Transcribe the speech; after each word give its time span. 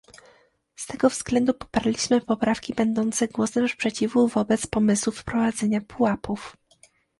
Z 0.75 0.87
tego 0.87 1.09
względu 1.09 1.53
poparliśmy 1.53 2.21
poprawki 2.21 2.73
będące 2.73 3.27
głosem 3.27 3.69
sprzeciwu 3.69 4.27
wobec 4.27 4.67
pomysłu 4.67 5.11
wprowadzenia 5.13 5.81
pułapów 5.81 6.57